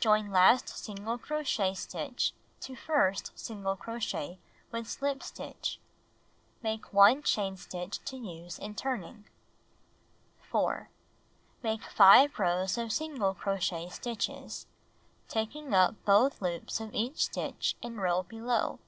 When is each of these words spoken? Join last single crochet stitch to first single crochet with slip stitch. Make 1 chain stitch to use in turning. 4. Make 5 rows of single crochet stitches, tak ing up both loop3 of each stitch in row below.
Join 0.00 0.32
last 0.32 0.68
single 0.68 1.18
crochet 1.18 1.72
stitch 1.72 2.32
to 2.62 2.74
first 2.74 3.30
single 3.38 3.76
crochet 3.76 4.40
with 4.72 4.88
slip 4.88 5.22
stitch. 5.22 5.78
Make 6.64 6.92
1 6.92 7.22
chain 7.22 7.56
stitch 7.56 8.00
to 8.06 8.16
use 8.16 8.58
in 8.58 8.74
turning. 8.74 9.26
4. 10.50 10.88
Make 11.62 11.84
5 11.84 12.40
rows 12.40 12.76
of 12.76 12.90
single 12.90 13.34
crochet 13.34 13.88
stitches, 13.88 14.66
tak 15.28 15.54
ing 15.54 15.72
up 15.72 15.94
both 16.04 16.40
loop3 16.40 16.80
of 16.80 16.92
each 16.92 17.26
stitch 17.26 17.76
in 17.80 17.98
row 17.98 18.24
below. 18.24 18.80